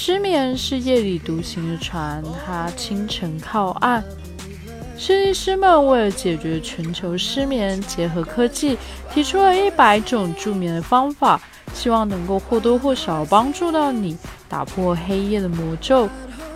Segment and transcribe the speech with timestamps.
[0.00, 4.02] 失眠是夜里独行的船，它清晨靠岸。
[4.96, 8.78] 设计师们为了解决全球失眠，结合科技，
[9.12, 11.40] 提出了一百种助眠的方法，
[11.74, 14.16] 希望能够或多或少帮助到你，
[14.48, 16.08] 打破黑夜的魔咒。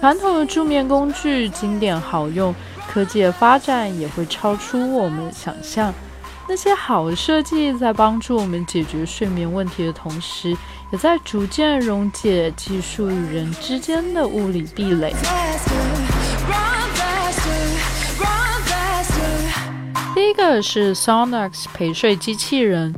[0.00, 2.54] 传统的助眠工具经典好用，
[2.86, 5.94] 科技的发展也会超出我们的想象。
[6.50, 10.50] 那些好的设计在帮助我们解决睡眠问题的同时，
[10.90, 15.14] 也在逐渐溶解技术与人之间的物理壁垒。
[20.12, 22.92] 第一个是 Sonox 陪睡机器人，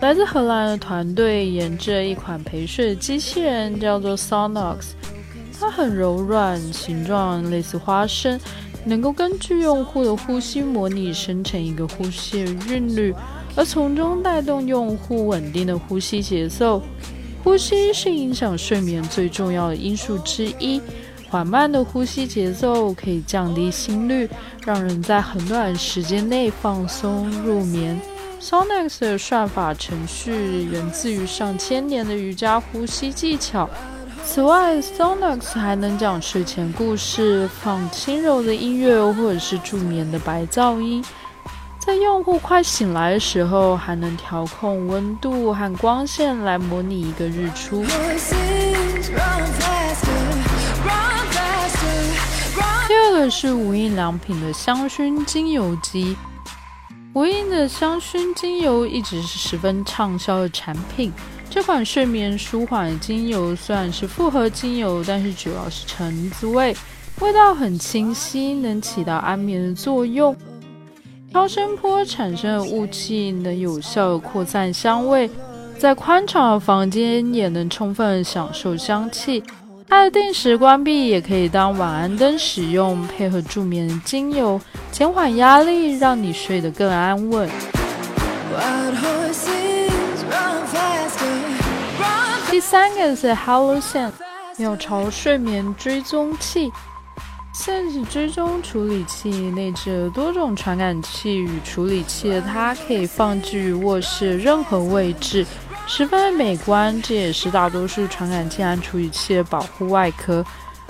[0.00, 4.88] 来自荷兰的团队研制了一款陪睡机器人，叫做 Sonox。
[5.60, 8.38] 它很柔软，形状类似花生。
[8.84, 13.14] 能够根据用户的呼吸模拟生成一个呼吸的韵律，
[13.54, 16.82] 而从中带动用户稳定的呼吸节奏。
[17.44, 20.80] 呼吸是影响睡眠最重要的因素之一，
[21.30, 24.28] 缓慢的呼吸节奏可以降低心率，
[24.64, 27.98] 让人在很短时间内放松入眠。
[28.40, 30.32] Sonex 的算法程序
[30.70, 33.68] 源自于上千年的瑜伽呼吸技巧。
[34.30, 41.02] 此外，Sonox 还能讲睡前故事、放轻柔的音乐或者是助眠的白噪音，
[41.78, 47.82] 在用户快醒来的时候，还能调控温度和光线来模拟一个日出。
[52.86, 56.14] 第二个是无印良品的香薰精油机，
[57.14, 61.10] 无印的香薰精油一直是十分畅销的产品。
[61.50, 66.76] 这款睡眠舒缓精油虽然是复合精油，但是主要是橙子味，
[67.20, 70.36] 味道很清晰，能起到安眠的作用。
[71.32, 75.28] 超声波产生的雾气能有效的扩散香味，
[75.78, 79.42] 在宽敞的房间也能充分享受香气。
[79.88, 84.60] 它的定时关闭也可以当晚安灯使用，配合助眠精油，
[84.92, 87.48] 减缓压力，让你睡得更安稳。
[92.58, 94.14] 第三个是 Hello Sense
[94.56, 96.72] 鸟巢睡眠追踪器
[97.54, 105.46] ，Sense 追踪处理器内置多种传感器与处理器，它可以放置于卧室任何位置，
[105.86, 107.00] 十分美观。
[107.00, 110.44] 这也是大多数传感器和处理器的保护外壳，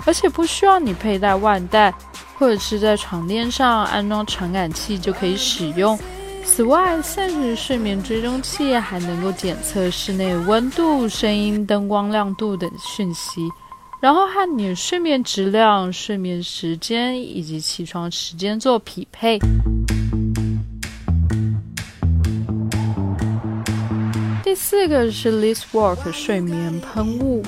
[0.07, 1.93] 而且不需要你佩戴腕带，
[2.39, 5.99] 或者是在床垫上安装传感器就可以使用。
[6.51, 13.47] 此外，现实睡眠追踪器还能够检测室内温度、声音、灯光亮度等讯息，
[14.01, 19.39] 然后和你的睡眠质量、睡眠时间以及起床时间做匹配。
[24.43, 27.41] 第四个是 l i s w o r k 睡眠喷雾，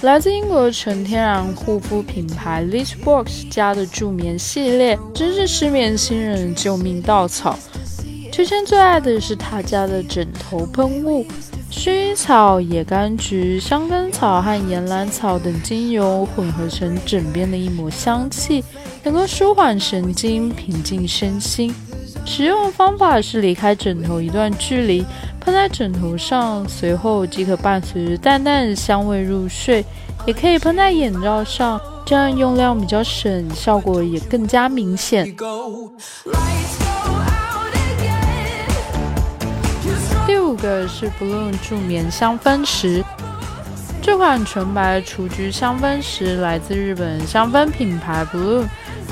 [0.00, 7.58] 来自英国纯天然护肤品牌 l i s w o r k 家的助眠系列，真是失眠新人的救命稻草。
[8.36, 11.24] 秋千最爱的是他家的枕头喷雾，
[11.70, 18.62] 薰衣草、野柑橘、香根草和岩兰草等精油混合成枕边的一抹香气，
[19.02, 21.74] 能够舒缓神经、平静身心。
[22.26, 25.02] 使用方法是离开枕头一段距离，
[25.40, 29.82] 喷在枕头上，随后即可伴随着淡淡的香味入睡。
[30.26, 35.34] 也可以喷在眼罩上，这样用量比较省，效果也更加明显。
[40.56, 43.04] 个是 Bloom 助眠香氛石，
[44.02, 48.64] 这款纯白雏菊香氛石来自日本香氛品牌 Bloom，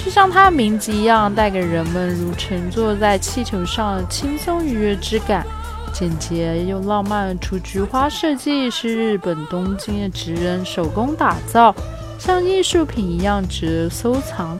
[0.05, 5.46] 就像它的名字一样，带给人们如乘坐在气球上的轻松愉悦之感。
[5.93, 11.73] 简洁又浪漫的雏菊花设计是日本东京的职人手工打造，
[12.19, 14.58] 像艺术品一样值得收藏。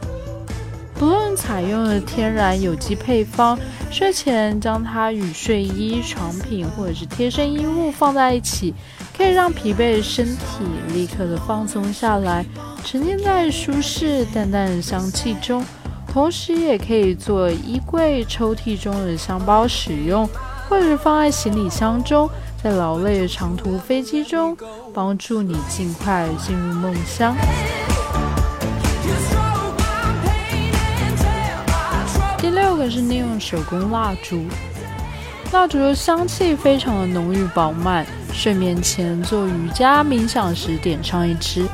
[0.97, 3.59] 不论采用了天然有机配方，
[3.91, 8.73] 睡前将它与睡衣、床品或者是贴身衣物放在一起，
[9.15, 10.63] 可以让疲惫的身体
[10.93, 12.45] 立刻的放松下来，
[12.83, 15.63] 沉浸在舒适淡淡的香气中。
[16.07, 20.25] 同时，也可以做衣柜、抽屉中的香包使用，
[20.69, 22.29] 或者是放在行李箱中，
[22.63, 24.55] 在劳累的长途飞机中，
[24.93, 27.35] 帮助你尽快进入梦乡。
[32.45, 34.45] 第六个是利用手工蜡烛，
[35.51, 41.65] 蜡烛的香气非常的浓郁饱满，睡眠前做瑜伽冥想时点上一支，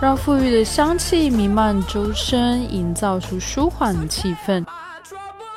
[0.00, 4.64] 让馥郁的香气弥漫周身，营造出舒缓的气氛。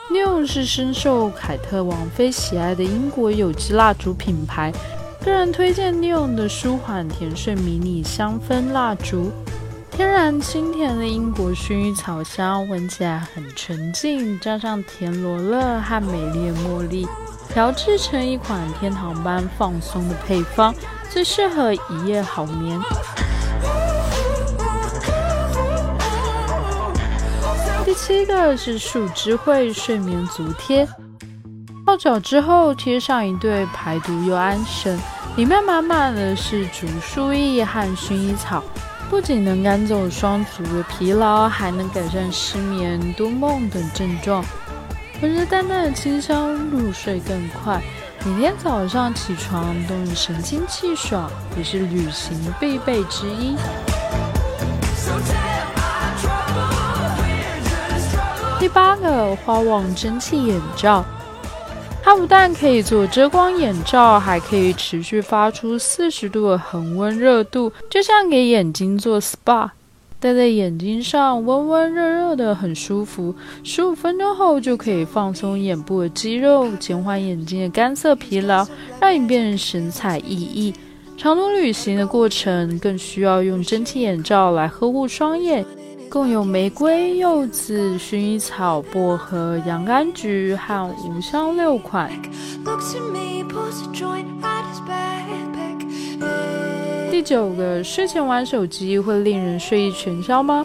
[0.10, 4.74] New 是深受凯特王妃喜爱的英国有机蜡烛品牌，
[5.24, 9.32] 个人推荐 New 的舒缓甜睡迷你香氛蜡烛，
[9.96, 17.08] 天然清甜的英国薰衣草香，闻起来很纯净，加上甜罗勒和美丽的茉莉，
[17.50, 20.74] 调制成一款天堂般放松的配方，
[21.12, 22.82] 最适合一夜好眠。
[27.86, 30.88] 第七个是树枝会睡眠足贴，
[31.86, 35.00] 泡脚之后贴上一对排毒又安神，
[35.36, 38.64] 里面满满的是竹树叶和薰衣草，
[39.14, 44.44] 不仅能赶走双足的疲劳，还能改善失眠、多梦等症状。
[45.22, 47.80] 闻着淡淡的清香，入睡更快。
[48.26, 53.56] 每天早上起床都能神清气爽，也是旅行必备之一。
[58.60, 61.06] 第八个花王蒸汽眼罩，
[62.14, 69.72] 它不但可以做遮光眼罩，还可以持续发出四十度的恒温热度，就像给眼睛做 SPA，
[70.20, 73.34] 戴在眼睛上温温热热的，很舒服。
[73.64, 78.64] 十五分钟后就可以放松眼部的肌肉，减缓眼睛的干涩疲劳，
[79.02, 80.72] 让你变得神采奕奕。
[81.18, 85.66] 长途旅行的过程更需要用蒸汽眼罩来呵护双眼。
[86.14, 92.08] 共有玫瑰、柚子、薰衣草、薄荷、洋甘菊和五香六款。
[97.10, 100.64] 第九个，睡前玩手机会令人睡意全消吗？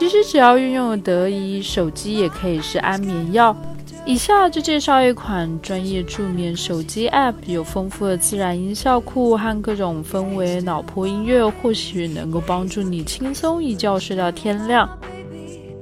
[0.00, 3.56] 其实只要运用得宜，手机也可以是安眠药。
[4.10, 14.98] 以下就介绍一款专业助眠手机 App，有丰富的自然音效库和各种氛围脑波音乐，或许能够帮助你轻松一觉睡到天亮。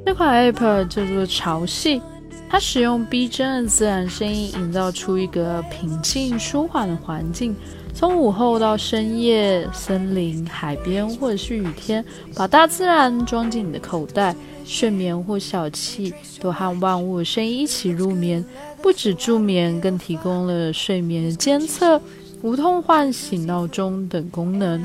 [0.05, 2.03] 这款 App 叫做潮汐，
[2.51, 7.55] 它使用逼真的自然声音，营造出一个平静舒缓的环境。
[7.95, 12.05] 从午后到深夜，森林、海边或者是雨天，
[12.35, 14.35] 把大自然装进你的口袋。
[14.65, 18.45] 睡眠或小憩都和万物的声音一起入眠，
[18.83, 21.99] 不止助眠，更提供了睡眠监测、
[22.43, 24.85] 无痛唤醒闹钟等功能。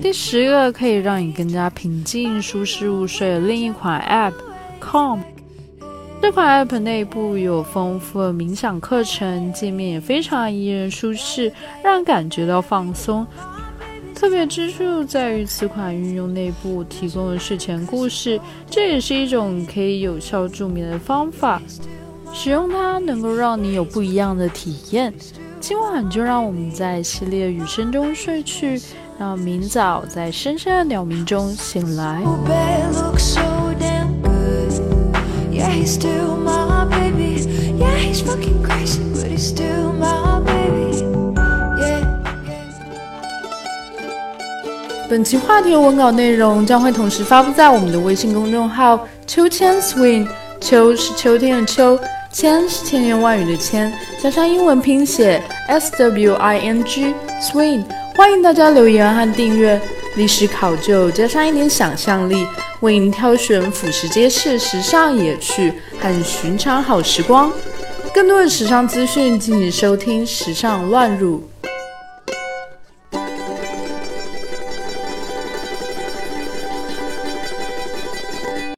[0.00, 5.20] 第十个可以让你更加平静、舒适入睡的另一款 App，Calm。
[6.20, 11.52] 这款 App 内部有丰富的冥想课程，界面也非常宜人舒适，
[11.82, 13.26] 让人感觉到放松。
[14.14, 21.60] 特别之处在于，此款运用内部提供的睡前故事，这也是一种可以有效助眠的方法。
[22.32, 25.12] 使用它能够让你有不一样的体验。
[25.60, 28.80] 今晚就让我们在系列雨声中睡去，
[29.18, 32.22] 让明早在深深的鸟鸣中醒来。
[45.08, 50.26] 本期话题文稿内容将会同时发布在我们的微信公众号“秋千 swing”。
[50.60, 51.98] 秋是秋天的秋，
[52.32, 57.84] 千是千言万语的千，加上英文拼写 s w i n g swing。
[58.16, 59.80] 欢迎大家留言和订阅，
[60.14, 62.46] 历史考究加上一点想象力，
[62.78, 67.52] 为您挑选俯拾皆是时尚野趣和寻常好时光。
[68.14, 71.38] 更多的时尚资讯，敬请收听《时尚乱入》。